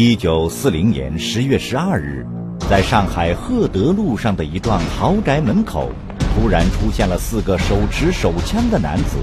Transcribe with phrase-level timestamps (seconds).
[0.00, 2.24] 一九四零年十月十二日，
[2.70, 5.90] 在上海赫德路上的一幢豪宅门口，
[6.20, 9.16] 突然出现了四个手持手枪的男子。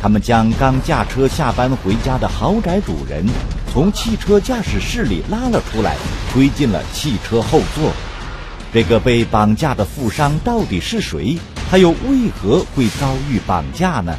[0.00, 3.26] 他们将刚驾车下班回家的豪宅主人
[3.72, 5.96] 从汽车驾驶室里拉了出来，
[6.32, 7.92] 推进了汽车后座。
[8.72, 11.36] 这个被绑架的富商到底是谁？
[11.68, 14.16] 他又为何会遭遇绑架呢？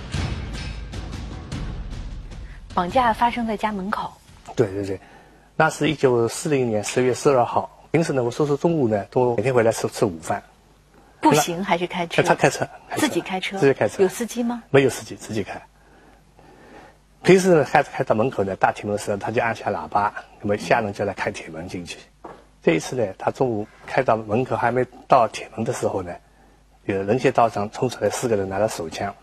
[2.74, 4.12] 绑架发生在家门口。
[4.58, 5.00] 对对对，
[5.58, 7.70] 那是一九四零年十月十二号。
[7.92, 10.44] 平时呢，我叔叔中午呢都每天回来吃吃午饭。
[11.22, 12.22] 步行还是开车？
[12.22, 13.58] 他开车，自己开车。
[13.58, 14.04] 自己开车。
[14.04, 14.62] 有司机吗？
[14.70, 15.62] 没有司机，自己开。
[17.24, 22.00] 平时呢，开开到门口呢，大铁门的时候，他就按下喇叭，那么下人就来开铁门进去。
[22.62, 26.14] 这一次呢，他中午开到门口还没到铁门的时候呢，
[26.84, 29.16] 有人行道上冲出来四个人拿着手枪，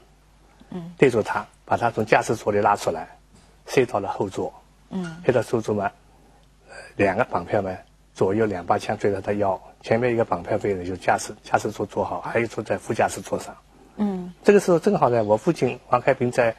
[0.70, 3.06] 嗯，对着他，把他从驾驶座里拉出来。
[3.66, 4.52] 塞到了后座，
[4.90, 5.88] 嗯，塞到后座嘛，
[6.96, 7.70] 两个绑票嘛，
[8.14, 13.56] 左右两把枪对着他腰，前面一个绑票队呢就驾驶驾驶座坐好，还有坐在副驾驶座上，
[13.96, 16.54] 嗯，这个时候正好呢，我父亲王开平在，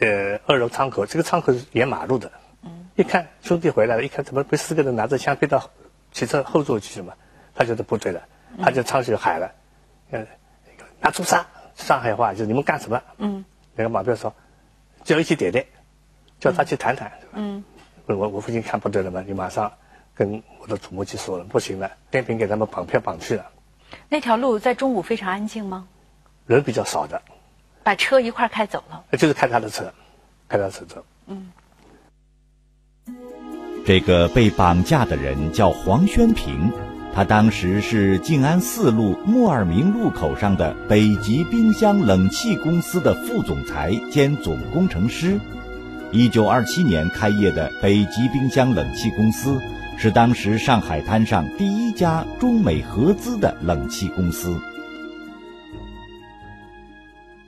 [0.00, 2.30] 呃，二楼窗口，这个窗口是沿马路的，
[2.62, 5.70] 嗯，一看兄弟回来了，一看怎么被四个人拿着枪背到
[6.12, 7.14] 汽车后座去了嘛，
[7.54, 8.22] 他觉得不对了，
[8.60, 9.52] 他就唱起喊了，
[10.10, 10.26] 嗯，
[11.00, 13.00] 拿出杀，上海话就是你们干什么？
[13.18, 14.34] 嗯，那个马票说，
[15.04, 15.64] 叫一起点点。
[16.38, 17.64] 叫他去谈谈，嗯，
[18.14, 19.72] 我我父亲看不得了嘛，就马上
[20.14, 23.46] 跟我的祖母去说了，不行了，天平给他们绑票绑去了。
[24.08, 25.88] 那条路在中午非常安静吗？
[26.46, 27.20] 人比较少的。
[27.82, 29.04] 把车一块开走了。
[29.18, 29.92] 就是开他的车，
[30.48, 31.04] 开他的车走。
[31.26, 31.50] 嗯。
[33.84, 36.72] 这个被绑架的人叫黄宣平，
[37.14, 45.38] 他当时是静安四路莫尔明路口上的北极冰箱冷气公司的副总裁兼总工程师。
[46.12, 49.60] 一九二七年开业的北极冰箱冷气公司，
[49.98, 54.58] 是当时上海滩上第一家中美合资的冷气公司。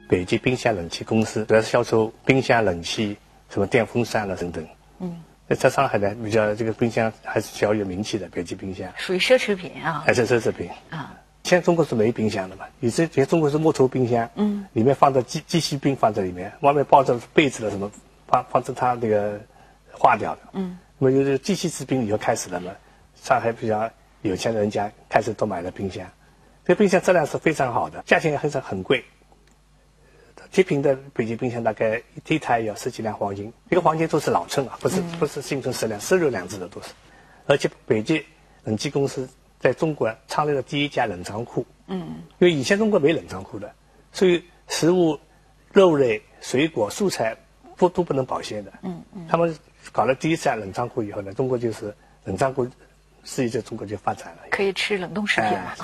[0.08, 3.16] 北极冰箱冷气公司主要是销售冰箱、冷气，
[3.48, 4.66] 什么电风扇了等等。
[4.98, 5.16] 嗯，
[5.46, 8.28] 那在上海呢，比较这个冰箱还是小有名气的。
[8.28, 11.14] 北极冰箱属于奢侈品啊，还是奢侈品啊。
[11.44, 12.64] 现在中国是没冰箱的嘛？
[12.80, 17.90] 以前以前中国是木头冰箱，嗯，里面放着机机器冰放在里面，外面包着被子的什么。
[18.28, 19.40] 防防止它那个
[19.90, 20.40] 化掉的。
[20.52, 20.78] 嗯。
[21.00, 22.72] 那么就是机器制冰以后开始了嘛？
[23.14, 23.88] 上海比较
[24.22, 26.04] 有钱的人家开始都买了冰箱，
[26.64, 29.04] 这冰箱质量是非常好的，价钱也很少很贵。
[30.50, 36.88] 极品的北极冰箱大概一台要十几两黄金，这个黄金都是老称啊，不是不是新存十两、十六两制的都是。
[37.46, 38.24] 而且北极
[38.64, 39.28] 冷气公司
[39.60, 41.64] 在中国创立了第一家冷藏库。
[41.86, 42.22] 嗯。
[42.38, 43.72] 因为以前中国没冷藏库的，
[44.10, 45.16] 所以食物、
[45.72, 47.36] 肉类、水果、蔬菜。
[47.78, 48.72] 不都不能保鲜的。
[48.82, 49.26] 嗯嗯。
[49.26, 49.56] 他们
[49.92, 51.94] 搞了第一次冷藏库以后呢，中国就是
[52.24, 52.68] 冷藏库
[53.24, 54.42] 事业在中国就发展了。
[54.50, 55.76] 可以吃冷冻食品了。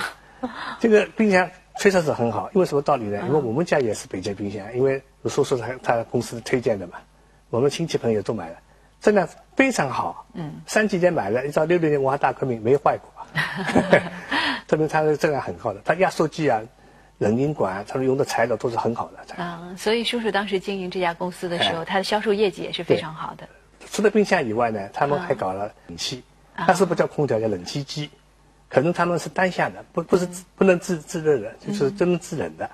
[0.78, 3.22] 这个冰箱确实是很好，因为什么道理呢？
[3.26, 6.98] 因为我们家也是北京冰箱，因为我叔叔他他公司推荐的嘛，
[7.48, 8.56] 我们亲戚朋友都买了，
[9.00, 9.26] 质量
[9.56, 10.26] 非常好。
[10.34, 10.56] 嗯。
[10.66, 13.10] 三几年买了，一到六六年文化大革命没坏过。
[14.66, 16.60] 证明它的质量很好的，它压缩机啊。
[17.18, 19.34] 冷凝管，他们用的材料都是很好的。
[19.42, 23.48] 啊，所以叔叔当时经营这家公司的时候，他的销售业绩也是非常好的。
[23.90, 26.22] 除了冰箱以外呢，他们还搞了冷气，
[26.66, 28.10] 但是不叫空调，叫冷气机。
[28.68, 30.26] 可能他们是单向的，不不是
[30.56, 32.68] 不能制制热的，就是专门制冷的，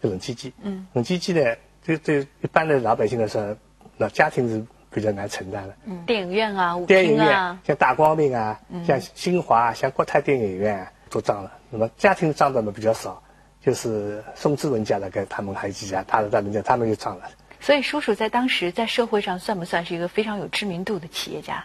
[0.00, 0.50] 冷气机。
[0.62, 1.54] 嗯，冷气机呢，
[1.84, 3.54] 对对一般的老百姓来说，
[3.98, 5.76] 那家庭是比较难承担的。
[5.84, 11.52] 嗯，电影院啊，电影院像大光明啊，像新华，像国泰电影院都涨了。
[11.68, 13.22] 那么家庭涨的呢比较少。
[13.66, 17.28] 就是宋志文家的，跟他们还几家大的大名家，他们就涨了。
[17.58, 21.64] 所以叔叔在当时在社会上算不算是一个非常有知名度的企业家？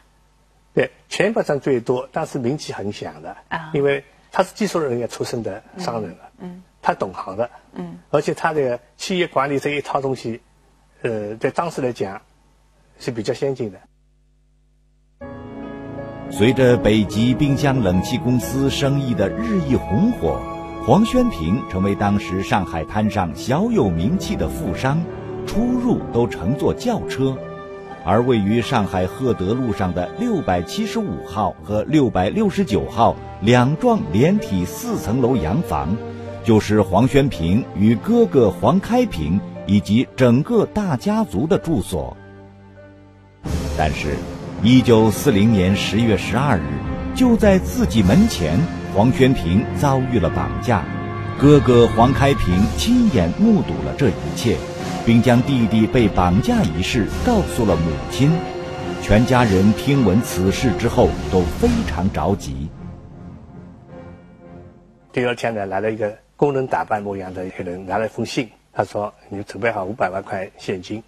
[0.74, 3.70] 对，钱不算最多，但是名气很响的啊。
[3.76, 10.42] 因为他是技术人员出身的商人了，嗯，他懂行的，嗯，而且他的企业管理这一套东西，
[11.04, 12.20] 呃，在当时来讲
[12.98, 13.80] 是比较先进的。
[16.32, 20.51] 随着北极冰箱冷气公司生意的日益红火。
[20.84, 25.00] 黄宣平成为当时上海滩上小有名气的富商，
[25.46, 27.38] 出入都乘坐轿车，
[28.04, 35.96] 而位于上海鹤德路上的六百七十五号和六百六十九号两幢连体四层楼洋房，
[36.44, 42.18] 就是黄宣平与哥哥黄开平以及整个大家族的住所。
[43.78, 44.16] 但是，
[44.64, 46.64] 一九四零年十月十二日，
[47.14, 48.60] 就在自己门前。
[48.94, 50.84] 黄宣平遭遇了绑架，
[51.40, 54.58] 哥哥黄开平亲眼目睹了这一切，
[55.06, 58.30] 并将弟弟被绑架一事告诉了母亲。
[59.02, 62.70] 全家人听闻此事之后都非常着急。
[65.14, 71.02] 第二天呢，来了一个工人打扮模样的一个人，拿了一封信，他说：“你准备好五百万块现金。”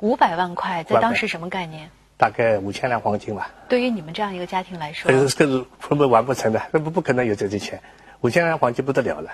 [0.00, 1.88] 五百万块在当时什么概念？
[2.22, 3.50] 大概五千两黄金吧。
[3.68, 7.82] 对于你们这样一个家庭来说，这是根本完不成的，根本不可能有这些钱。
[8.20, 9.32] 五千两黄金不得了了。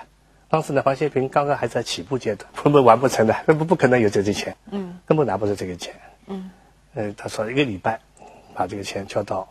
[0.49, 4.57] 当时呢，黄先平刚刚还在起步阶段，根本完不成的，根本不可能有这些钱。
[4.71, 4.97] 嗯。
[5.05, 5.93] 根本拿不出这个钱。
[6.25, 6.49] 嗯。
[6.95, 7.99] 呃，他说一个礼拜，
[8.55, 9.47] 把这个钱交到，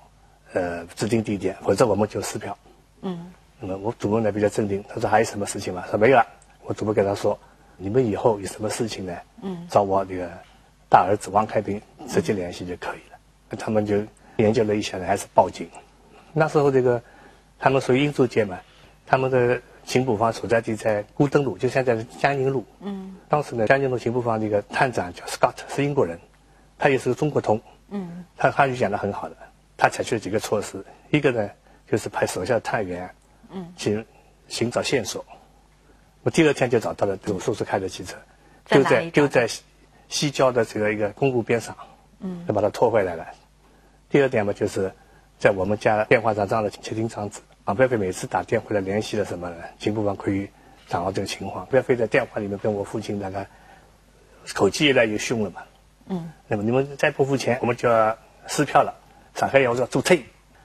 [0.53, 2.59] 呃，指定地点，否则我们就撕票。
[3.03, 3.31] 嗯。
[3.61, 5.85] 那么我主任呢比较镇定，他说还有什么事情吗？
[5.89, 6.27] 说没有了。
[6.65, 7.39] 我主任跟他说，
[7.77, 9.17] 你们以后有什么事情呢？
[9.43, 9.69] 嗯。
[9.71, 10.29] 找我这个
[10.91, 13.08] 大儿子王开平直接联系就可以了。
[13.57, 14.03] 他们就
[14.37, 15.69] 研究了一下呢，还是报警。
[16.33, 17.03] 那时候这个
[17.59, 18.59] 他们属于英租界嘛，
[19.07, 22.65] 他们的刑捕房所在地在孤登路，就现在的江宁路。
[22.81, 23.17] 嗯。
[23.29, 26.19] 当时呢，江宁路刑捕房这个探长叫 Scott，是英国人，
[26.79, 27.61] 他也是个中国通。
[27.91, 28.25] 嗯。
[28.37, 29.37] 他汉语讲的很好的，
[29.77, 31.51] 他采取了几个措施，一个呢
[31.91, 33.11] 就是派手下的探员，
[33.51, 34.05] 嗯，去
[34.49, 35.25] 寻找线索。
[36.23, 38.17] 我第二天就找到了这种叔叔开的汽车，
[38.67, 39.49] 就在就在
[40.09, 41.75] 西郊的这个一个公路边上。
[42.21, 42.45] 嗯。
[42.47, 43.27] 就把他拖回来了。
[44.11, 44.93] 第二点嘛，就是
[45.39, 50.49] 在我们家电话上装了窃听装置，王彪飞每次打电话来联系了什么呢，警部方可以
[50.89, 51.67] 掌握这个情况。
[51.67, 53.47] 彪飞在电话里面跟我父亲那个
[54.55, 55.63] 口气越来越凶了嘛。
[56.07, 56.33] 嗯。
[56.47, 58.17] 那么你们再不付钱，我们就要
[58.47, 58.95] 撕票了。
[59.35, 60.17] 上海要要注册。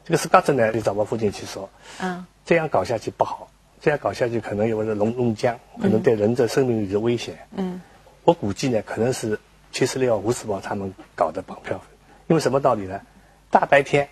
[0.06, 1.70] 这个是刚子呢，就找我父亲去说。
[2.00, 2.26] 嗯。
[2.46, 3.50] 这样搞下去不好，
[3.82, 7.38] 这样搞下去可能有个龙龙江，可能对人的生命有危险。
[7.56, 7.82] 嗯。
[8.24, 9.38] 我估计呢，可能是
[9.74, 11.82] 七十六号吴世宝他们搞的绑票，
[12.28, 13.02] 因为什么道理呢？
[13.50, 14.08] 大白天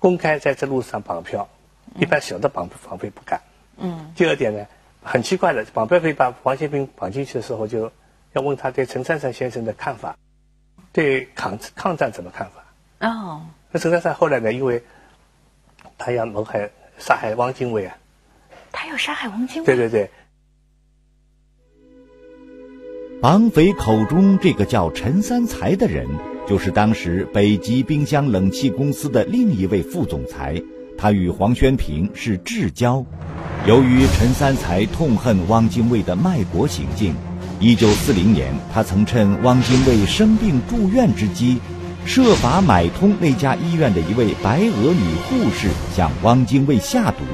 [0.00, 1.48] 公开在这路上绑票，
[1.94, 3.40] 一般小的绑绑匪不干。
[3.76, 4.12] 嗯。
[4.16, 4.66] 第二点呢，
[5.02, 7.90] 很奇怪的，绑票匪把王先兵绑进去的时候，就
[8.32, 10.16] 要问他对陈珊珊先生的看法，
[10.92, 13.08] 对抗抗战怎么看法？
[13.08, 13.46] 哦。
[13.70, 14.52] 那陈珊珊后来呢？
[14.52, 14.82] 因为
[15.96, 16.68] 他要谋害
[16.98, 17.96] 杀害汪精卫啊。
[18.72, 19.66] 他要杀害汪精卫。
[19.66, 20.10] 对对对。
[23.24, 26.06] 绑匪口中这个叫陈三才的人。
[26.46, 30.62] 就是当时北极冰箱冷气公司的另一位副总裁，
[30.98, 33.02] 他与黄宣平是至交。
[33.66, 37.14] 由于陈三才痛恨汪精卫的卖国行径，
[37.58, 41.58] 一九四零年，他曾趁汪精卫生病住院之机，
[42.04, 47.24] 设法买通那家医院的一位白俄女护士，向汪精卫下毒。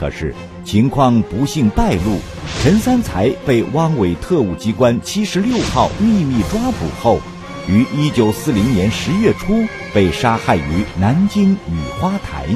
[0.00, 0.34] 可是
[0.64, 2.18] 情况不幸败露，
[2.60, 7.20] 陈三才被汪伪特务机关七十六号秘密抓捕后。
[7.68, 9.64] 于一九四零年十月初
[9.94, 12.46] 被杀害于南京雨花台。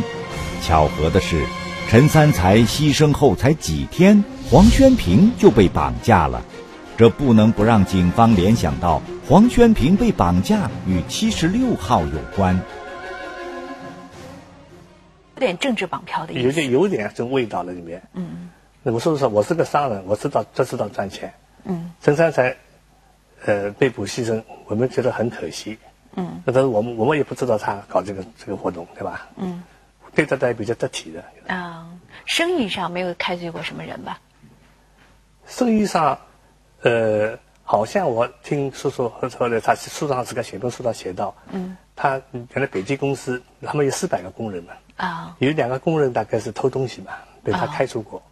[0.62, 1.44] 巧合的是，
[1.88, 6.42] 陈三才牺牲后才几天，黄宣平就被绑架了。
[6.96, 12.60] 这不能不让警方联想到黄宣平被绑架与七十六号有关。
[15.36, 16.42] 有点政治绑票的意思。
[16.42, 18.02] 有点有点这味道了里面。
[18.14, 18.50] 嗯。
[18.86, 21.34] 那我说实话，我是个商人，我知道只知道赚钱。
[21.64, 21.92] 嗯。
[22.00, 22.56] 陈三才。
[23.44, 25.78] 呃，被捕牺牲，我们觉得很可惜。
[26.14, 29.28] 嗯，那但是我们我们也不知道他搞这个这个活动，对吧？
[29.36, 29.62] 嗯，
[30.14, 31.54] 对待他也比较得体的。
[31.54, 31.86] 啊，
[32.24, 34.18] 生意上没有开罪过什么人吧？
[35.46, 36.18] 生意上，
[36.82, 47.12] 呃，好像我听叔叔后来他书上是个写本书上写到，嗯，他原来北京公司他们有四百个工人嘛，啊，有两个工人大概是偷东西嘛，
[47.44, 48.18] 被他开除过。
[48.18, 48.22] 哦，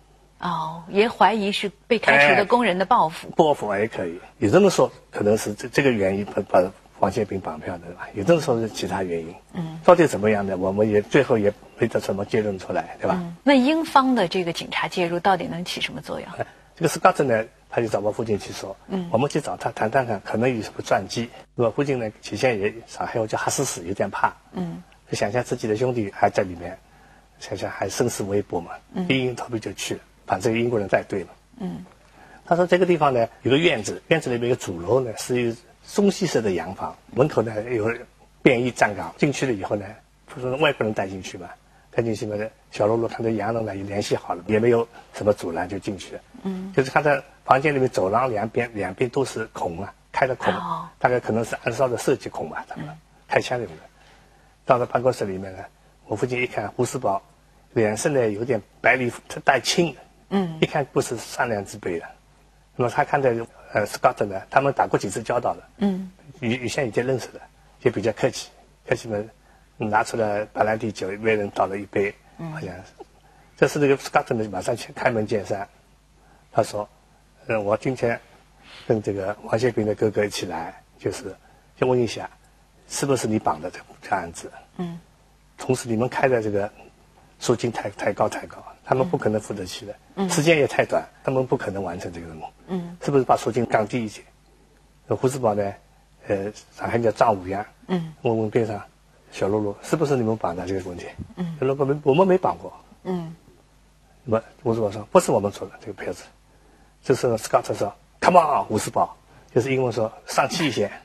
[0.88, 3.28] 也怀疑是被开除的工人的报复。
[3.30, 8.08] 报复也可以，有这么说，可能是这这个原因把把黄建平绑票的吧？
[8.14, 9.34] 有这么说是其他原因。
[9.54, 13.20] 嗯，到底怎么样的，我们也最后也没得什么结论出来，对吧？
[13.42, 16.28] 那英方的这个警察介入到底能起什么作用？
[16.76, 21.30] 这个斯卡特呢，他就找我父亲去说，嗯，我们去找他谈谈看，可能有什么转机。
[21.54, 26.78] 我父亲呢，起先也上海，我叫哈斯斯，有点怕，嗯，就想象自己的兄弟还在里面，
[27.38, 30.00] 想想还生死未卜嘛，嗯，阴阴逃避就去了。
[30.26, 31.28] 把这个英国人带队了。
[31.58, 31.84] 嗯，
[32.44, 37.92] 他说这个地方呢有个院子，院子里面有主楼呢是一中西式的洋房，门口呢有
[38.42, 39.14] 便衣站岗。
[39.16, 39.86] 进去了以后呢，
[40.26, 41.48] 不是外国人带进去嘛，
[41.90, 42.36] 带进去嘛，
[42.70, 46.20] 小喽啰看到洋人呢也联系好了，也没有什么阻拦就进去了。
[46.42, 50.52] 嗯，就是看到房间里面走廊两边两边都是孔啊，开的孔，
[50.98, 52.86] 大概可能是暗哨的设计孔吧，他们
[53.28, 53.74] 开枪用的。
[54.64, 55.58] 到了办公室里面呢，
[56.06, 57.22] 我父亲一看胡斯堡，
[57.74, 59.12] 脸色呢有点白里
[59.44, 59.94] 带青。
[60.30, 62.06] 嗯，一看不是善良之辈了，
[62.76, 63.30] 那么他看到
[63.72, 67.40] 呃，Scott 呢，他们打过几次交道了，嗯，以以前已经认识了，
[67.80, 68.50] 就比较客气，
[68.88, 69.18] 客气嘛，
[69.76, 72.50] 拿出了白兰地酒，每人倒了一杯，嗯。
[72.52, 72.82] 好像是，
[73.56, 75.68] 这是这个 Scott 呢，马上去开门见山，
[76.52, 76.88] 他说，
[77.46, 78.18] 嗯，我今天
[78.86, 81.34] 跟这个王建兵的哥哥一起来，就是
[81.78, 82.30] 先问一下，
[82.88, 84.50] 是不是你绑的这这案子？
[84.78, 84.98] 嗯，
[85.58, 86.70] 同时你们开的这个
[87.38, 94.22] 赎金太太高太高，他们不可能付得起的，嗯，时间也太短，他们不可能完成这个任务，嗯，是不是把赎金降低一些？
[95.06, 95.72] 那胡世宝呢？
[96.26, 98.82] 呃，上海叫张五阳，嗯，问问边上
[99.30, 101.06] 小喽啰，是不是你们绑的这个问题？
[101.36, 102.72] 嗯，小喽啰没，我们没绑过，
[103.02, 103.34] 嗯，
[104.24, 106.24] 那么胡世宝说不是我们做的这个票子，
[107.02, 109.16] 这是 Scott 说，Come on，胡世宝，
[109.54, 110.90] 就是英文说上气一些。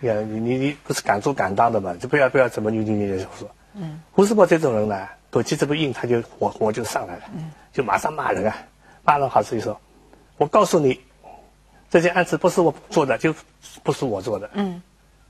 [0.00, 1.94] 你看，你你你不是敢做敢当的嘛？
[1.94, 3.50] 就不要不要怎么扭扭捏捏的说。
[3.74, 4.00] 嗯。
[4.12, 7.22] 胡世宝这种人呢，口气这么硬，他就火火就上来了，
[7.72, 8.56] 就马上骂人啊，
[9.02, 9.80] 骂人好自己说，
[10.36, 11.00] 我告诉你，
[11.90, 13.34] 这件案子不是我做的，就
[13.82, 14.48] 不是我做的。
[14.52, 14.80] 嗯。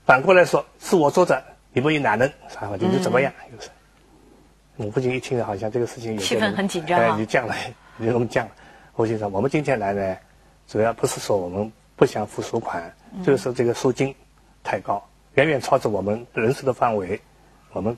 [0.05, 1.43] 反过来说，是我做的，
[1.73, 2.31] 你们有哪能？
[2.49, 2.75] 啥话？
[2.79, 3.33] 你就怎么样？
[3.51, 3.71] 就是。
[4.75, 7.55] 我父亲一听，好像这个事情有气氛很紧张哎，你降了，
[7.97, 8.51] 你怎么降了？
[8.93, 10.15] 我就说，我们今天来呢，
[10.67, 12.93] 主要不是说我们不想付赎款，
[13.23, 14.13] 就是说这个赎金。
[14.63, 17.19] 太高，远远超出我们人数的范围，
[17.71, 17.97] 我们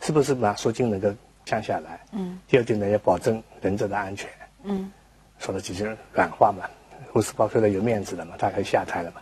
[0.00, 1.10] 是不是把赎金能够
[1.50, 2.00] 降下来？
[2.12, 2.38] 嗯。
[2.46, 4.30] 第二点呢，要保证人质的安全。
[4.62, 4.92] 嗯。
[5.38, 6.64] 说了几句软话嘛，
[7.12, 9.20] 胡世宝说的有面子的嘛，他可以下台了嘛。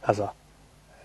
[0.00, 0.32] 他说：“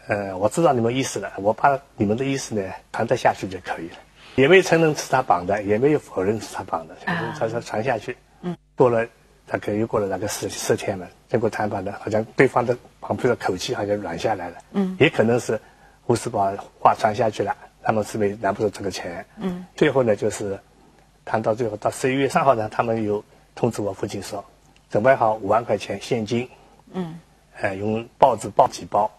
[0.08, 3.96] 呃，我知道你们意思了，我把你们的意思呢传达下去就可以了。
[4.36, 6.96] 也没承认是他绑的，也没有否认是他绑的，
[7.40, 8.16] 他说传下去。
[8.42, 8.56] 嗯。
[8.76, 9.08] 过了。
[9.46, 14.56] 大概又过了大概十十天了，经过谈判的，好像对方的旁边的口气好像软下来了。
[14.72, 15.60] 嗯，也可能是
[16.02, 19.26] 胡世宝话传下去了，他们是没拿不出这个钱。
[19.38, 20.60] 嗯，最后呢，就是
[21.26, 23.24] 谈到最后到十一月三号呢，他们又
[23.54, 24.44] 通知我父亲说，
[24.90, 26.50] 准备好五万块钱现金。
[26.94, 27.20] 嗯，
[27.62, 29.12] 呃，用报纸包几包，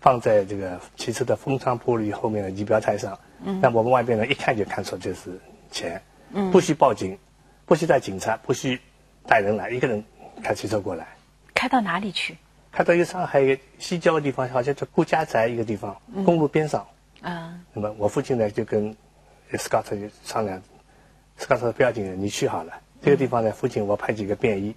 [0.00, 3.18] 放在这个汽车的风窗玻璃后面的仪表台上。
[3.42, 5.38] 嗯，那我们外边人一看就看出就是
[5.70, 6.00] 钱。
[6.32, 7.18] 嗯，不需报警，
[7.66, 8.80] 不需带警察，不需。
[9.26, 10.04] 带人来，一个人
[10.42, 11.06] 开汽车过来，
[11.54, 12.36] 开到哪里去？
[12.70, 16.86] 开到一个上海西郊的地方，好像叫顾家宅一个地方，公路边上。
[17.24, 17.54] 啊。
[17.72, 18.94] 那么我父亲呢，就跟
[19.52, 20.62] Scott 就商量
[21.38, 22.72] ，Scott 说不要紧，你去好了。
[23.02, 24.74] 这个地方呢，附近我派几个便衣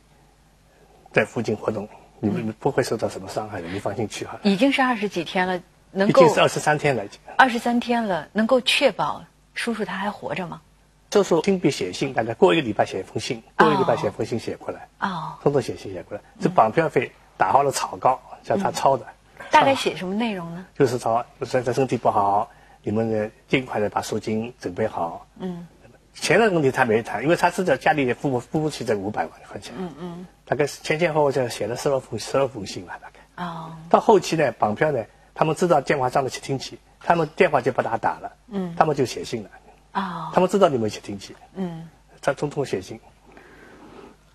[1.11, 1.87] 在附近活动，
[2.19, 4.39] 你们不会受到什么伤害的，你放心去好了。
[4.43, 5.61] 已经是二十几天了，
[5.91, 7.03] 能够已经是二十三天了。
[7.37, 9.23] 二十三天了，能够确保
[9.53, 10.61] 叔叔他还活着吗？
[11.09, 16.23] 叔叔亲笔写信，大概过一个礼拜写一封信，过一个礼拜写封信写过来，哦，通通写信写过来。
[16.39, 19.05] 这绑票费打好了草稿，叫他抄的。
[19.51, 20.65] 大概写什么内容呢？
[20.77, 22.49] 就是说，现在身体不好，
[22.83, 25.25] 你们呢尽快的把赎金准备好。
[25.39, 25.67] 嗯。
[26.13, 29.73] 钱的问题他没谈，因为他知道家里也付不付不起这五百万块钱。
[29.77, 30.27] 嗯嗯。
[30.45, 33.43] 大概前前后后就写了十二封十二封信吧，大概。
[33.43, 33.71] 哦。
[33.89, 35.03] 到后期呢，绑票呢，
[35.33, 38.31] 他们知道电话上的窃听器，他们电话就不大打了。
[38.49, 38.73] 嗯。
[38.75, 39.49] 他们就写信了。
[39.93, 41.89] 啊，他们知道你们窃听器，嗯，
[42.21, 42.99] 他通通写信。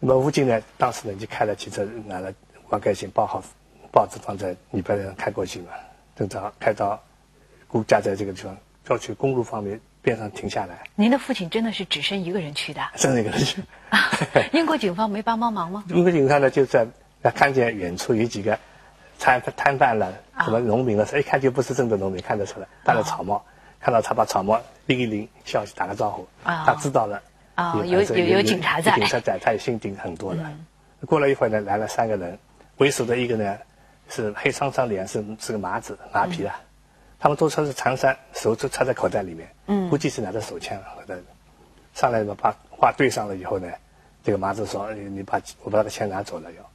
[0.00, 2.32] 那么吴京呢，当时呢就开了汽车，拿了
[2.71, 3.40] 万盖信包好，
[3.93, 5.69] 报纸放在礼拜上开过去嘛，
[6.17, 7.01] 正常开到
[7.69, 8.57] 顾家在这个地方，
[8.89, 10.79] 要去公路方面边上停下来。
[10.97, 12.81] 您的父亲真的是只身一个人去的？
[12.97, 13.63] 身一个人去。
[14.53, 15.85] 英国警方没帮帮忙吗？
[15.95, 16.87] 英国警方呢就在
[17.35, 18.59] 看见远处有几个
[19.19, 23.45] 摊摊贩了，什么农民了，一看就不是真的农民，看得出来戴了草帽。
[23.85, 27.21] 看到他把草帽拎一拎，笑打个招呼，他知道了，
[27.75, 30.53] 有有有警察在，警察在，他也心定很多了。
[31.05, 32.39] 过了一会儿呢，来了三个人，
[32.77, 33.59] 为首的一个呢
[34.12, 36.52] 是黑苍苍脸，是是个麻子麻皮的，
[37.19, 41.19] 他们都穿是长衫，手都插在口袋里面，估计是拿着手枪的。
[41.95, 43.69] 上来嘛，把话对上了以后呢，
[44.23, 46.71] 这个麻子说：“你你把我把他的钱拿走了要。”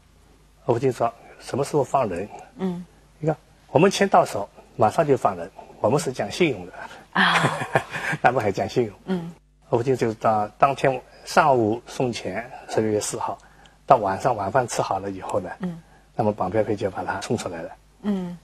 [0.66, 2.28] 我就说：“什么时候放人？”
[2.58, 2.86] 嗯，
[3.20, 3.36] 你看
[3.72, 5.50] 我们钱到手，马上就放人。
[5.80, 6.74] 我们是讲信用的
[7.14, 7.58] 啊，
[8.22, 8.96] 他们还讲信用。
[9.06, 9.32] 嗯，
[9.70, 13.38] 我就就是到当天上午送钱，十二月四号，
[13.86, 15.80] 到晚上晚饭吃好了以后呢，嗯，
[16.18, 17.70] 那么绑票费就把他冲出来了。
[18.02, 18.38] 嗯。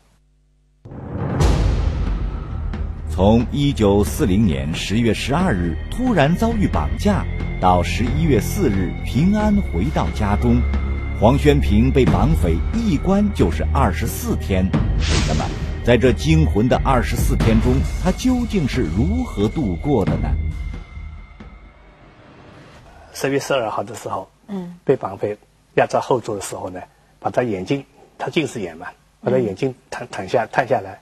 [3.09, 7.25] 从一九四零年十月十二日突然遭遇绑架，
[7.59, 10.61] 到十一月四日平安回到家中，
[11.19, 14.65] 黄宣平被绑匪一关就是二十四天。
[15.27, 15.43] 那么？
[15.83, 20.29] 在这惊魂的二十四天中，他究竟是如何度过的呢？
[23.13, 25.37] 十月十二号的时候，嗯，被绑匪
[25.75, 26.79] 压在后座的时候呢，
[27.23, 27.83] 把他眼睛，
[28.17, 28.87] 他近视眼嘛，
[29.21, 30.99] 把他眼睛探探下探下来，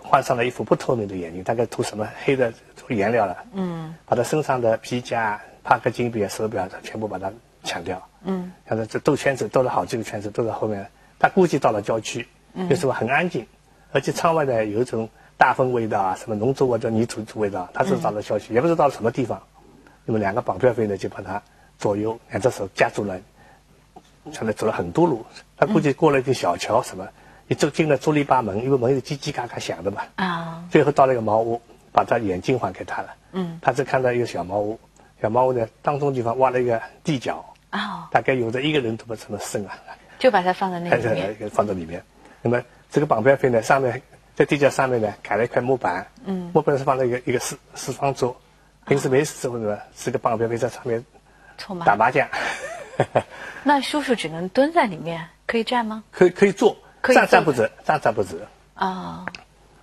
[0.00, 2.52] 换上了一副不透明的眼镜，大概涂什么黑的
[2.88, 7.32] 颜料了，嗯，把他身上的皮夹、帕克金表、手表全部把它
[7.64, 10.86] 抢掉，嗯，看到这兜圈子兜了好几个圈子，兜到后面，
[11.18, 13.44] 他估计到了郊区，嗯，就是很安静。
[13.92, 19.42] 而且窗外呢有一种大风味道啊，什么农作物的泥土土味道，他是找到消息，也不知道到什么地方。
[20.04, 21.42] 那么两个绑票匪呢就把他
[21.76, 23.20] 左右两只手夹住了，
[24.32, 25.24] 现在走了很多路，
[25.56, 27.08] 他估计过了一个小桥什么，
[27.48, 30.02] 一走进了竹篱笆门，因为门是叽叽嘎嘎响的嘛。
[30.16, 31.60] 啊，最后到了一个茅屋，
[31.92, 33.14] 把他眼镜还给他了。
[33.32, 34.78] 嗯，他只看到一个小茅屋，
[35.22, 39.78] 小茅屋呢当中地方挖了一个地角，哦，大概有着一个人这么这么深啊，
[40.18, 41.36] 就把它放在那还里面。
[41.50, 42.02] 放在里面。
[42.42, 44.02] 那么这个绑票费呢，上面
[44.34, 48.36] 在地角上面呢改了一块木板，嗯木板是放了一个一个四四方桌，
[48.86, 51.04] 平时没事时候呢，是个绑票费在上面？
[51.84, 52.26] 打麻将，
[53.64, 56.02] 那叔叔只能蹲在里面，可以站吗？
[56.10, 58.40] 可以可以坐，可以站站不直，站站不直。
[58.74, 59.26] 啊、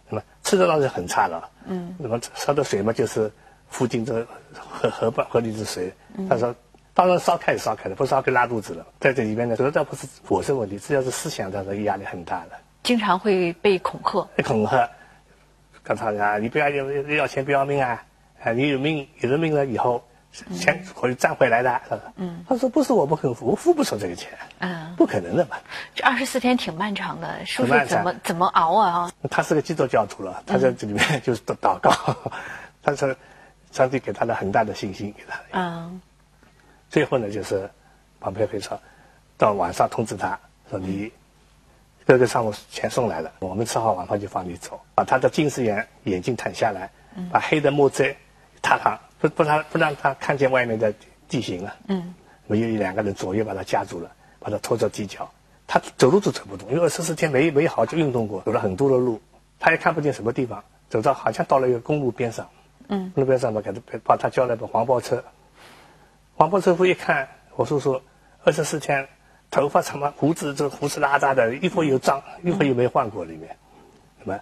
[0.09, 3.31] 那么吃的倒是很差了，嗯，那么烧的水嘛，就是
[3.69, 5.93] 附近这河河坝河里的水。
[6.27, 6.55] 他说，
[6.93, 8.85] 当然烧开是烧开了，不烧开拉肚子了。
[8.99, 12.51] 在这里面呢，主要倒不是伙食问题，主要是思想上的压力很大了。
[12.81, 14.27] 经常会被恐吓。
[14.43, 14.89] 恐吓，
[15.83, 18.03] 告诉他啊，你不要要要钱不要命啊！
[18.43, 21.81] 啊，你有命有了命了以后，钱会赚回来的。
[22.15, 24.29] 嗯，他说不是我不肯付，我付不出这个钱，
[24.59, 25.57] 嗯，不可能的嘛。
[25.95, 29.11] 这二十四天挺漫长的，叔叔很漫长怎么怎么熬啊？
[29.29, 31.91] 他是个基督教徒了，他在这里面 就是祷祷告，
[32.83, 33.15] 他说
[33.71, 35.39] 上帝给他了很大的信心给他。
[35.53, 36.01] 嗯
[36.89, 37.69] 最后呢，就是
[38.19, 38.79] 绑票费说，
[39.37, 41.11] 到晚上通知他说你
[42.05, 46.89] 哥哥上午钱送来了，我们吃好晚饭就放你走，把他的近视眼眼镜掸下来，
[47.29, 48.15] 把黑的墨汁
[48.61, 50.93] 踏上，不不让不让他看见外面的
[51.27, 51.75] 地形了。
[51.87, 52.13] 嗯，
[52.47, 55.29] 我有两个人左右把他夹住了，把他拖着地脚，
[55.65, 59.21] 他走路都走不动，因为二十四天没没好就运动过，走了很多的路，
[59.59, 62.49] 他也看不见什么地方，走到好像到了一个公路边上，
[62.87, 65.23] 嗯，公路边上嘛，给他把他叫来个黄包车，
[66.35, 68.01] 黄包车夫一看，我叔叔
[68.43, 69.07] 二十四天，
[69.49, 73.55] 头发什么胡子这胡子拉碴的，衣服又脏，衣服又没换过里面，
[74.23, 74.39] 那么？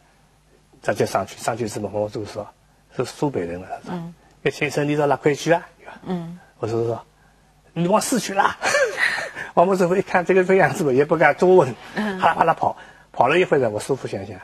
[0.83, 2.47] 他就上去，上去之后黄包叔叔说
[2.95, 4.13] 是苏北人了，他说，嗯，
[4.51, 5.67] 先生你到哪块去啊？
[6.03, 7.05] 嗯，我叔叔说
[7.73, 8.55] 你往市区拉。
[9.53, 12.75] 王伯师傅一看这个这样子，也不敢多问，啪啦啪啦跑，
[13.13, 14.37] 跑了一会儿呢，我师傅想想，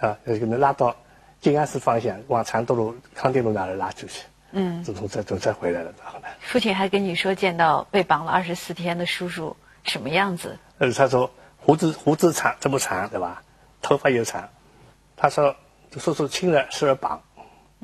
[0.00, 0.96] 啊，给能拉到
[1.40, 5.92] 静安寺方向，往长德路、康定路那里拉出去，嗯，就从这就再回来了。
[6.02, 10.58] 然后呢，父亲还跟你说见到被绑了二十四天的叔叔什么样子？
[10.78, 13.42] 呃，他说胡子胡子长这么长，对吧？
[13.82, 14.48] 头发又长，
[15.16, 15.54] 他说
[15.98, 17.22] 叔叔轻了十二磅，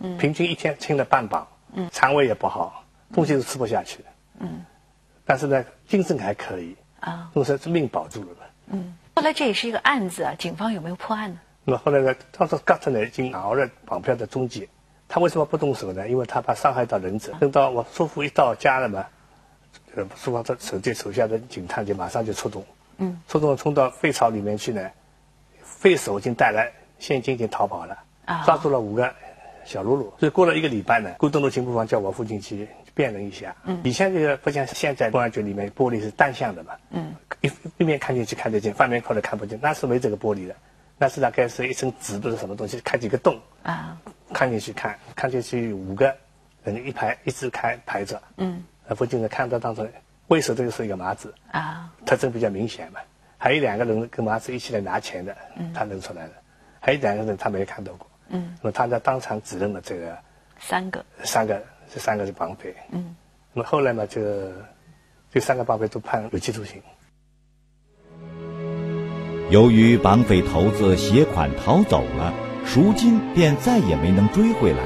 [0.03, 2.85] 嗯，平均一天轻了半磅，嗯，肠胃也不好，
[3.15, 4.05] 东西都吃不下去，
[4.41, 4.65] 嗯，
[5.25, 8.47] 但是呢，精神还可以，啊，总算是命保住了嘛。
[8.67, 11.39] 嗯，后来这也是一个案子啊，警方有没有破案呢？
[11.65, 14.69] 那么后来呢，当时嘎特呢已经熬了绑票的终结，
[15.07, 16.09] 他为什么不动手呢？
[16.09, 17.33] 因为他怕伤害到人质。
[17.39, 19.07] 等到我叔父一到家了嘛，
[19.95, 22.65] 呃，书房的手这手下的警探就马上就出动，
[22.97, 24.91] 嗯，出动冲到废巢里面去呢，
[25.63, 28.43] 废手已经带来现金已经逃跑了，啊。
[28.45, 29.15] 抓住了五个
[29.65, 30.15] 小喽啰。
[30.19, 40.55] 所以过了一个礼拜呢，古东路警部房叫我父亲去辨认一下，嗯，以前这个不像现在公安局里面玻璃是单向的嘛，嗯，一一面看进去看得见，反面靠的看不见，那是没这个玻璃的，
[40.99, 43.97] 那是大概是一层纸不是什么东西，开几个洞，啊，
[44.33, 46.15] 看进去看，看进去五个
[46.65, 49.89] 人一排一直开排着，嗯，那附近呢看到当中
[50.29, 53.01] 为首这个是一个麻子，啊，特征比较明显嘛，
[53.39, 55.37] 还有两个人跟麻子一起来拿钱的，
[55.75, 56.33] 他认出来了，
[56.81, 60.19] 还有两个人他没看到过，嗯，那么他在当场指认了这个
[60.59, 63.15] 三个，三个这三个是绑匪，嗯，
[63.53, 64.21] 那么后来嘛就
[65.33, 66.83] 这三个绑匪都判有期徒刑。
[69.51, 72.33] 由于绑匪头子携款逃走了，
[72.65, 74.79] 赎金便再也没能追回来。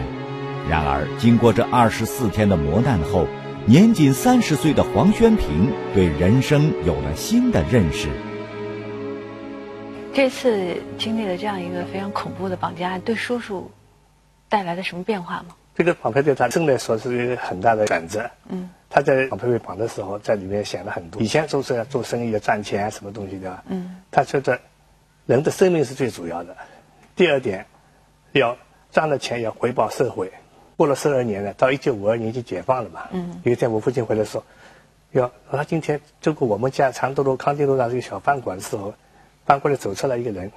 [0.69, 3.29] 然而，经过这二十四天的磨难后，
[3.67, 8.09] 年仅三十岁的黄宣平对人生有了新的认识。
[10.17, 13.71] 这次经历了这样一个非常恐怖的绑架案，对叔叔
[14.49, 15.55] 带来了什么变化吗？
[15.75, 18.31] 这个绑匪对他真的说是一个很大的转折。
[18.49, 21.21] 嗯，他在绑匪被绑的时候，在里面想了很多。
[21.21, 23.63] 以前都是要做生意要赚钱啊，什么东西的。
[23.67, 24.59] 嗯，他觉得
[25.27, 26.57] 人的生命是最主要的。
[27.15, 27.67] 第二点，
[28.33, 28.57] 要
[28.91, 30.33] 赚了钱要回报社会。
[30.79, 33.03] 过了十二年了，到一九五二年就解放了嘛。
[33.13, 34.43] 嗯，有一天我父亲回来说，
[35.13, 38.95] 要他今天经过我们家长德路康定路上这个小饭馆的时候，
[39.47, 40.51] 饭馆里走出来一个人，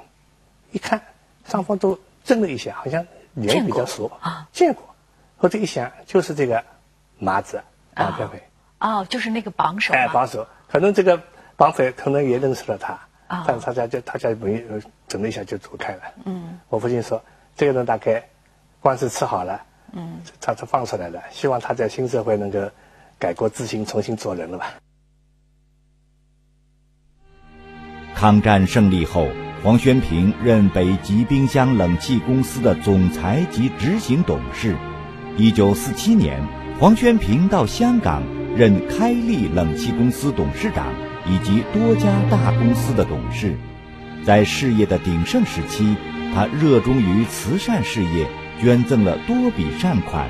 [0.72, 1.00] 一看
[1.46, 4.84] 双方都怔了一下，好像脸比较熟见过啊，见过。
[5.38, 6.62] 后头一想，就是这个
[7.18, 7.62] 麻子
[7.94, 8.44] 绑票匪，
[8.80, 11.22] 哦，就是那个绑手哎，嘛绑手，可能这个
[11.56, 12.94] 绑匪可能也认识了他，
[13.28, 16.02] 啊但是他家就他家没呃整了一下就走开了。
[16.26, 17.24] 嗯，我父亲说，
[17.56, 18.28] 这个人大概
[18.82, 19.62] 官司吃好了，
[19.94, 22.60] 嗯，他他放出来了，希望他在新社会能够
[23.18, 24.74] 改过自新，重新做人了吧。
[28.20, 29.30] 抗战胜利后，
[29.64, 34.76] 黄宣平任北极冰箱冷气公司的总裁及执行董事。
[35.38, 36.46] 一九四七年，
[36.78, 38.22] 黄宣平到香港
[38.58, 40.88] 任开利冷气公司董事长
[41.26, 43.56] 以及多家大公司的董事。
[44.22, 45.96] 在事业的鼎盛时期，
[46.36, 48.28] 他热衷于慈善事业，
[48.60, 50.28] 捐赠了多笔善款。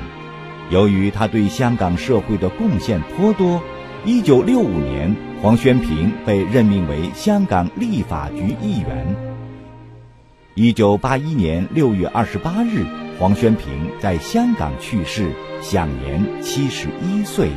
[0.70, 3.60] 由于他对香港社会的贡献颇多
[4.02, 9.14] 一九六五年，黄宣平被任命为香港立法局议员。
[10.54, 12.86] 一九八一年六月二十八日，
[13.18, 17.50] 黄宣平在香港去世，享年七十一岁。